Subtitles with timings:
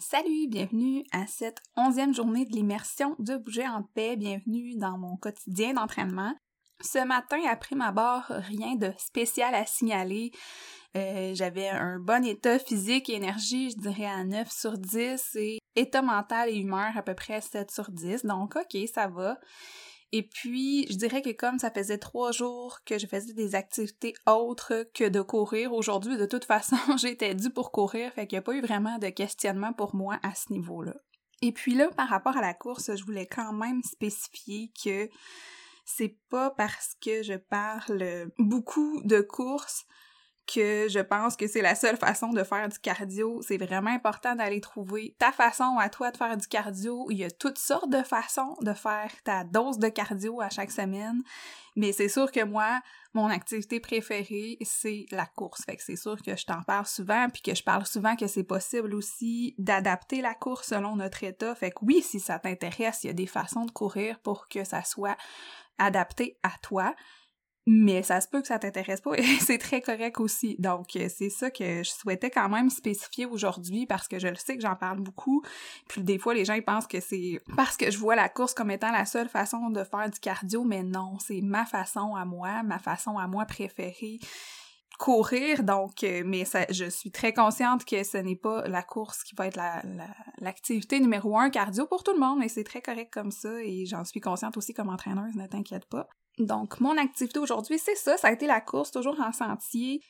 [0.00, 4.16] Salut, bienvenue à cette onzième journée de l'immersion de Bouger en paix.
[4.16, 6.34] Bienvenue dans mon quotidien d'entraînement.
[6.80, 10.30] Ce matin, après ma barre, rien de spécial à signaler.
[10.96, 15.58] Euh, j'avais un bon état physique et énergie, je dirais à 9 sur 10, et
[15.74, 18.24] état mental et humeur à peu près à 7 sur 10.
[18.24, 19.36] Donc, ok, ça va.
[20.12, 24.14] Et puis, je dirais que comme ça faisait trois jours que je faisais des activités
[24.26, 28.40] autres que de courir, aujourd'hui, de toute façon, j'étais due pour courir, fait qu'il n'y
[28.40, 30.94] a pas eu vraiment de questionnement pour moi à ce niveau-là.
[31.42, 35.08] Et puis là, par rapport à la course, je voulais quand même spécifier que
[35.84, 39.86] c'est pas parce que je parle beaucoup de course
[40.52, 43.40] que je pense que c'est la seule façon de faire du cardio.
[43.42, 47.06] C'est vraiment important d'aller trouver ta façon à toi de faire du cardio.
[47.10, 50.70] Il y a toutes sortes de façons de faire ta dose de cardio à chaque
[50.70, 51.22] semaine.
[51.76, 52.80] Mais c'est sûr que moi,
[53.14, 55.64] mon activité préférée, c'est la course.
[55.64, 58.26] Fait que c'est sûr que je t'en parle souvent, puis que je parle souvent que
[58.26, 61.54] c'est possible aussi d'adapter la course selon notre état.
[61.54, 64.64] Fait que oui, si ça t'intéresse, il y a des façons de courir pour que
[64.64, 65.16] ça soit
[65.78, 66.94] adapté à toi
[67.70, 69.12] mais ça se peut que ça t'intéresse pas.
[69.18, 70.56] Et c'est très correct aussi.
[70.58, 74.36] Donc euh, c'est ça que je souhaitais quand même spécifier aujourd'hui parce que je le
[74.36, 75.42] sais que j'en parle beaucoup.
[75.86, 78.70] Puis des fois les gens pensent que c'est parce que je vois la course comme
[78.70, 82.62] étant la seule façon de faire du cardio, mais non, c'est ma façon à moi,
[82.62, 84.18] ma façon à moi préférée
[84.98, 85.62] courir.
[85.62, 89.46] Donc euh, mais je suis très consciente que ce n'est pas la course qui va
[89.46, 89.60] être
[90.38, 92.38] l'activité numéro un cardio pour tout le monde.
[92.38, 93.62] Mais c'est très correct comme ça.
[93.62, 96.08] Et j'en suis consciente aussi comme entraîneuse ne t'inquiète pas
[96.38, 100.00] donc, mon activité aujourd'hui, c'est ça, ça a été la course, toujours en sentier,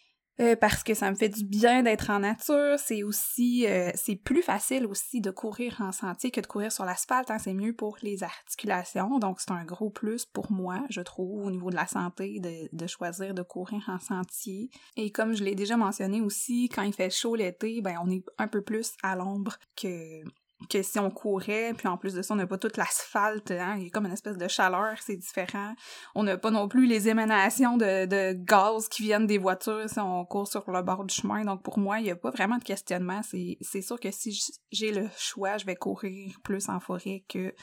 [0.40, 2.76] euh, parce que ça me fait du bien d'être en nature.
[2.78, 6.84] C'est aussi, euh, c'est plus facile aussi de courir en sentier que de courir sur
[6.84, 7.30] l'asphalte.
[7.30, 11.44] Hein, c'est mieux pour les articulations, donc c'est un gros plus pour moi, je trouve,
[11.44, 14.70] au niveau de la santé, de, de choisir de courir en sentier.
[14.96, 18.24] Et comme je l'ai déjà mentionné aussi, quand il fait chaud l'été, ben on est
[18.38, 20.22] un peu plus à l'ombre que
[20.68, 23.76] que si on courait, puis en plus de ça, on n'a pas toute l'asphalte, hein,
[23.78, 25.74] il y a comme une espèce de chaleur, c'est différent.
[26.14, 29.98] On n'a pas non plus les émanations de, de gaz qui viennent des voitures si
[30.00, 31.44] on court sur le bord du chemin.
[31.44, 33.20] Donc pour moi, il n'y a pas vraiment de questionnement.
[33.22, 34.38] C'est sûr que si
[34.70, 37.54] j'ai le choix, je vais courir plus en forêt que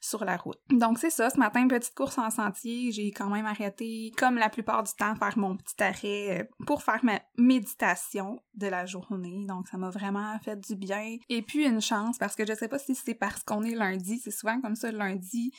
[0.00, 0.58] sur la route.
[0.70, 4.48] Donc c'est ça, ce matin, petite course en sentier, j'ai quand même arrêté, comme la
[4.48, 9.44] plupart du temps, faire mon petit arrêt euh, pour faire ma méditation de la journée.
[9.46, 11.16] Donc ça m'a vraiment fait du bien.
[11.28, 14.20] Et puis une chance parce que je sais pas si c'est parce qu'on est lundi,
[14.22, 15.52] c'est souvent comme ça lundi.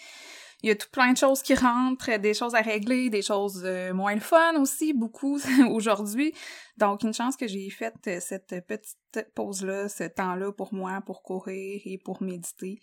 [0.64, 3.62] Il y a tout plein de choses qui rentrent, des choses à régler, des choses
[3.66, 5.38] euh, moins fun aussi, beaucoup
[5.70, 6.34] aujourd'hui.
[6.78, 11.24] Donc, une chance que j'ai fait euh, cette petite pause-là, ce temps-là pour moi, pour
[11.24, 12.80] courir et pour méditer,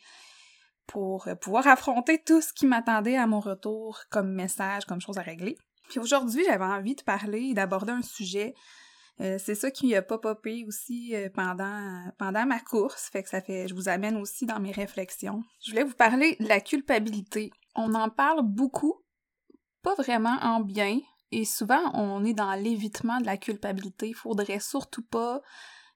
[0.86, 5.18] pour euh, pouvoir affronter tout ce qui m'attendait à mon retour comme message, comme chose
[5.18, 5.56] à régler.
[5.88, 8.54] Puis aujourd'hui, j'avais envie de parler et d'aborder un sujet
[9.20, 13.28] euh, c'est ça qui a pas popé aussi euh, pendant, pendant ma course, fait que
[13.28, 15.42] ça fait, je vous amène aussi dans mes réflexions.
[15.64, 17.50] Je voulais vous parler de la culpabilité.
[17.76, 19.02] On en parle beaucoup,
[19.82, 20.98] pas vraiment en bien,
[21.30, 24.08] et souvent on est dans l'évitement de la culpabilité.
[24.08, 25.40] Il faudrait surtout pas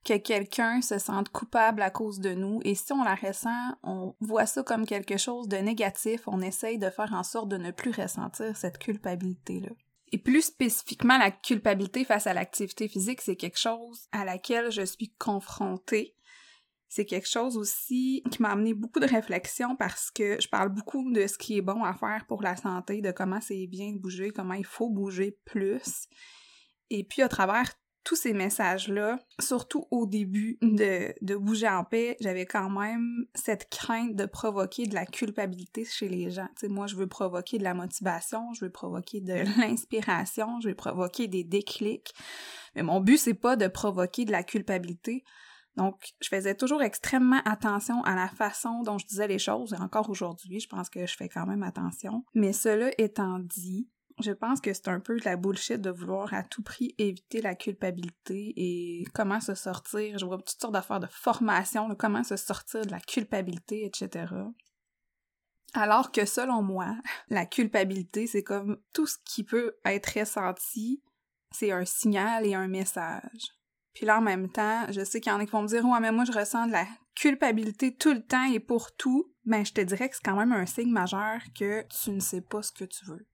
[0.04, 4.14] que quelqu'un se sente coupable à cause de nous, et si on la ressent, on
[4.20, 7.72] voit ça comme quelque chose de négatif, on essaye de faire en sorte de ne
[7.72, 9.70] plus ressentir cette culpabilité-là.
[10.16, 14.80] Et plus spécifiquement, la culpabilité face à l'activité physique, c'est quelque chose à laquelle je
[14.80, 16.16] suis confrontée.
[16.88, 21.12] C'est quelque chose aussi qui m'a amené beaucoup de réflexion parce que je parle beaucoup
[21.12, 23.98] de ce qui est bon à faire pour la santé, de comment c'est bien de
[23.98, 26.08] bouger, comment il faut bouger plus.
[26.88, 27.74] Et puis à travers
[28.06, 33.68] tous ces messages-là, surtout au début de, de Bouger en paix, j'avais quand même cette
[33.68, 36.46] crainte de provoquer de la culpabilité chez les gens.
[36.50, 40.68] Tu sais, moi, je veux provoquer de la motivation, je veux provoquer de l'inspiration, je
[40.68, 42.14] veux provoquer des déclics.
[42.76, 45.24] Mais mon but, c'est pas de provoquer de la culpabilité.
[45.76, 49.82] Donc, je faisais toujours extrêmement attention à la façon dont je disais les choses, et
[49.82, 52.24] encore aujourd'hui, je pense que je fais quand même attention.
[52.34, 56.32] Mais cela étant dit, je pense que c'est un peu de la bullshit de vouloir
[56.32, 60.18] à tout prix éviter la culpabilité et comment se sortir.
[60.18, 64.32] Je vois toutes sortes d'affaires de formation, comment se sortir de la culpabilité, etc.
[65.74, 66.96] Alors que selon moi,
[67.28, 71.02] la culpabilité, c'est comme tout ce qui peut être ressenti,
[71.54, 73.52] c'est un signal et un message.
[73.92, 75.84] Puis là, en même temps, je sais qu'il y en a qui vont me dire
[75.84, 79.32] Ouais, mais moi, je ressens de la culpabilité tout le temps et pour tout.
[79.44, 82.42] Ben, je te dirais que c'est quand même un signe majeur que tu ne sais
[82.42, 83.26] pas ce que tu veux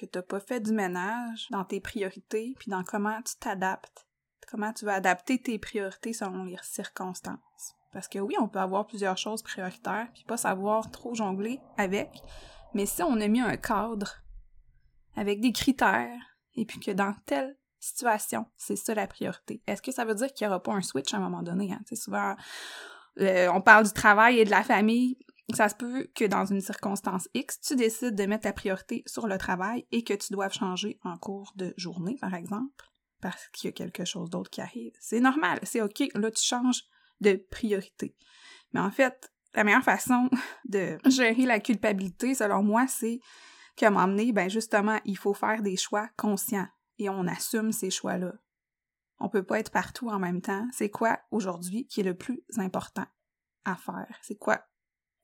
[0.00, 4.06] que t'as pas fait du ménage dans tes priorités, puis dans comment tu t'adaptes,
[4.50, 7.74] comment tu vas adapter tes priorités selon les circonstances.
[7.92, 12.22] Parce que oui, on peut avoir plusieurs choses prioritaires, puis pas savoir trop jongler avec,
[12.74, 14.22] mais si on a mis un cadre
[15.16, 19.92] avec des critères, et puis que dans telle situation, c'est ça la priorité, est-ce que
[19.92, 21.72] ça veut dire qu'il n'y aura pas un switch à un moment donné?
[21.72, 21.80] Hein?
[21.94, 22.34] souvent,
[23.20, 25.18] Euh, on parle du travail et de la famille.
[25.54, 29.26] Ça se peut que dans une circonstance X, tu décides de mettre ta priorité sur
[29.26, 32.84] le travail et que tu doives changer en cours de journée, par exemple,
[33.20, 34.92] parce qu'il y a quelque chose d'autre qui arrive.
[35.00, 36.02] C'est normal, c'est OK.
[36.14, 36.82] Là, tu changes
[37.20, 38.14] de priorité.
[38.72, 40.28] Mais en fait, la meilleure façon
[40.66, 43.20] de gérer la culpabilité, selon moi, c'est
[43.76, 46.68] qu'à m'emmener, ben justement, il faut faire des choix conscients
[46.98, 48.34] et on assume ces choix-là.
[49.20, 50.66] On peut pas être partout en même temps.
[50.72, 53.06] C'est quoi aujourd'hui qui est le plus important
[53.64, 54.18] à faire?
[54.22, 54.62] C'est quoi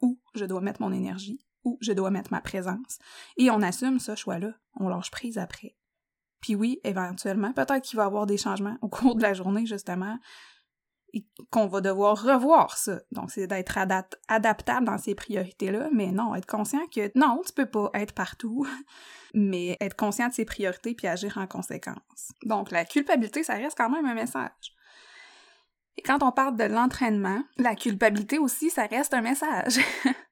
[0.05, 2.99] où je dois mettre mon énergie, où je dois mettre ma présence.
[3.39, 4.53] Et on assume ce choix-là.
[4.79, 5.77] On lâche prise après.
[6.41, 9.65] Puis oui, éventuellement, peut-être qu'il va y avoir des changements au cours de la journée,
[9.65, 10.19] justement
[11.51, 13.01] qu'on va devoir revoir ça.
[13.13, 13.79] Donc, c'est d'être
[14.29, 18.67] adaptable dans ces priorités-là, mais non, être conscient que non, tu peux pas être partout,
[19.35, 22.33] mais être conscient de ses priorités puis agir en conséquence.
[22.45, 24.75] Donc, la culpabilité, ça reste quand même un message.
[25.97, 29.79] Et quand on parle de l'entraînement, la culpabilité aussi, ça reste un message.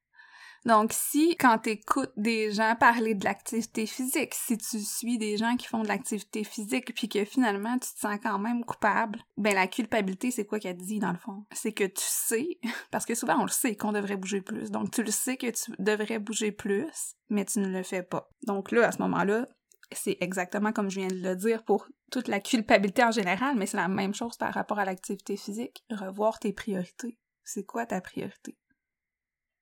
[0.65, 5.37] Donc, si quand tu écoutes des gens parler de l'activité physique, si tu suis des
[5.37, 9.21] gens qui font de l'activité physique puis que finalement tu te sens quand même coupable,
[9.37, 11.45] ben la culpabilité, c'est quoi qu'elle dit dans le fond?
[11.53, 12.61] C'est que tu sais,
[12.93, 14.71] parce que souvent on le sait qu'on devrait bouger plus.
[14.71, 18.29] Donc, tu le sais que tu devrais bouger plus, mais tu ne le fais pas.
[18.47, 19.49] Donc là, à ce moment-là,
[19.95, 23.67] c'est exactement comme je viens de le dire pour toute la culpabilité en général, mais
[23.67, 25.85] c'est la même chose par rapport à l'activité physique.
[25.91, 27.19] Revoir tes priorités.
[27.45, 28.57] C'est quoi ta priorité?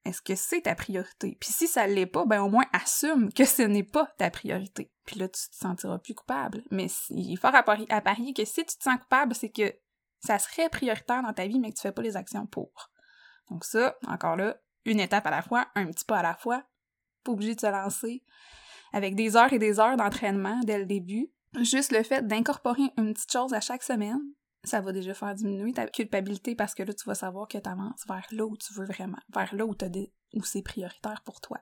[0.05, 1.37] Est-ce que c'est ta priorité?
[1.41, 4.91] Puis si ça l'est pas, ben au moins assume que ce n'est pas ta priorité.
[5.05, 6.63] Puis là, tu te sentiras plus coupable.
[6.71, 9.75] Mais il est fort à, parier, que si tu te sens coupable, c'est que
[10.21, 12.91] ça serait prioritaire dans ta vie, mais que tu fais pas les actions pour.
[13.51, 16.65] Donc ça, encore là, une étape à la fois, un petit pas à la fois.
[17.23, 18.25] Pas obligé de se lancer
[18.93, 21.31] avec des heures et des heures d'entraînement dès le début.
[21.61, 24.21] Juste le fait d'incorporer une petite chose à chaque semaine,
[24.63, 27.69] ça va déjà faire diminuer ta culpabilité parce que là, tu vas savoir que tu
[27.69, 29.75] avances vers là où tu veux vraiment, vers là où,
[30.35, 31.59] où c'est prioritaire pour toi.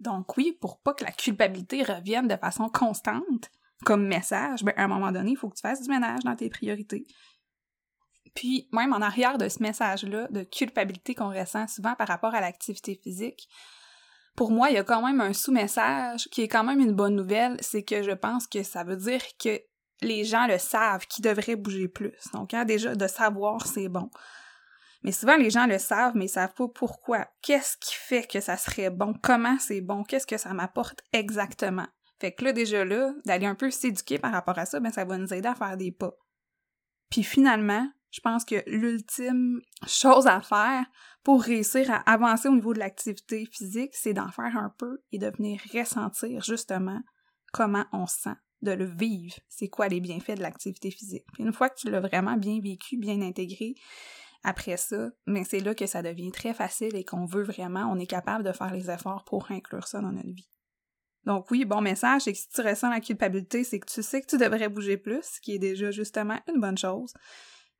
[0.00, 3.50] Donc oui, pour pas que la culpabilité revienne de façon constante
[3.84, 6.34] comme message, ben, à un moment donné, il faut que tu fasses du ménage dans
[6.34, 7.06] tes priorités.
[8.34, 12.40] Puis, même en arrière de ce message-là de culpabilité qu'on ressent souvent par rapport à
[12.40, 13.48] l'activité physique,
[14.38, 17.16] pour moi, il y a quand même un sous-message qui est quand même une bonne
[17.16, 19.60] nouvelle, c'est que je pense que ça veut dire que
[20.00, 22.14] les gens le savent, qu'ils devraient bouger plus.
[22.32, 24.08] Donc, hein, déjà, de savoir, c'est bon.
[25.02, 27.26] Mais souvent, les gens le savent, mais ils savent pas pourquoi.
[27.42, 29.12] Qu'est-ce qui fait que ça serait bon?
[29.20, 30.04] Comment c'est bon?
[30.04, 31.88] Qu'est-ce que ça m'apporte exactement?
[32.20, 35.04] Fait que là, déjà là, d'aller un peu s'éduquer par rapport à ça, ben, ça
[35.04, 36.12] va nous aider à faire des pas.
[37.10, 40.84] Puis finalement, je pense que l'ultime chose à faire
[41.22, 45.18] pour réussir à avancer au niveau de l'activité physique, c'est d'en faire un peu et
[45.18, 47.00] de venir ressentir justement
[47.52, 49.34] comment on se sent de le vivre.
[49.48, 51.24] C'est quoi les bienfaits de l'activité physique?
[51.32, 53.74] Puis une fois que tu l'as vraiment bien vécu, bien intégré,
[54.44, 57.98] après ça, mais c'est là que ça devient très facile et qu'on veut vraiment, on
[57.98, 60.48] est capable de faire les efforts pour inclure ça dans notre vie.
[61.24, 64.22] Donc oui, bon message, c'est que si tu ressens la culpabilité, c'est que tu sais
[64.22, 67.12] que tu devrais bouger plus, ce qui est déjà justement une bonne chose.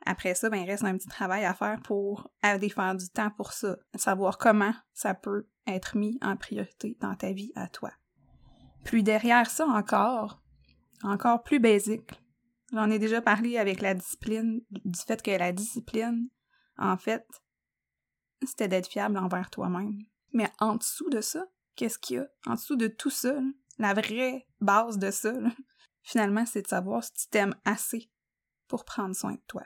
[0.06, 3.30] Après ça, ben, il reste un petit travail à faire pour aller faire du temps
[3.30, 7.90] pour ça, savoir comment ça peut être mis en priorité dans ta vie à toi.
[8.84, 10.40] Puis derrière ça encore,
[11.02, 12.10] encore plus basique.
[12.72, 16.28] J'en ai déjà parlé avec la discipline, du fait que la discipline,
[16.78, 17.26] en fait,
[18.46, 19.98] c'était d'être fiable envers toi-même.
[20.32, 21.46] Mais en dessous de ça,
[21.76, 22.28] qu'est-ce qu'il y a?
[22.46, 23.38] En dessous de tout ça,
[23.78, 25.32] la vraie base de ça,
[26.02, 28.10] finalement, c'est de savoir si tu t'aimes assez
[28.68, 29.64] pour prendre soin de toi.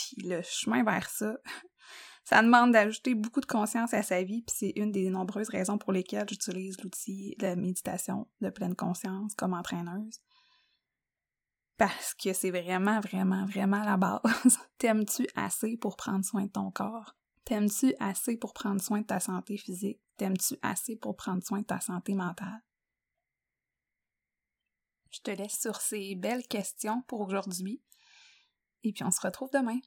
[0.00, 1.36] Puis le chemin vers ça,
[2.24, 5.78] ça demande d'ajouter beaucoup de conscience à sa vie, puis c'est une des nombreuses raisons
[5.78, 10.20] pour lesquelles j'utilise l'outil de méditation de pleine conscience comme entraîneuse.
[11.76, 14.20] Parce que c'est vraiment, vraiment, vraiment la base.
[14.78, 17.16] T'aimes-tu assez pour prendre soin de ton corps?
[17.46, 20.00] T'aimes-tu assez pour prendre soin de ta santé physique?
[20.18, 22.62] T'aimes-tu assez pour prendre soin de ta santé mentale?
[25.10, 27.82] Je te laisse sur ces belles questions pour aujourd'hui.
[28.84, 29.78] Et puis on se retrouve demain.